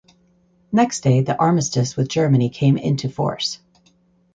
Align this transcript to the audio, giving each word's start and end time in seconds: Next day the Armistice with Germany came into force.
Next 0.71 1.01
day 1.01 1.21
the 1.21 1.37
Armistice 1.37 1.95
with 1.95 2.07
Germany 2.07 2.49
came 2.49 2.75
into 2.75 3.07
force. 3.07 3.59